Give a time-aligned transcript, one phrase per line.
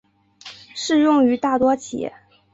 [0.73, 2.11] 适用于大多企业。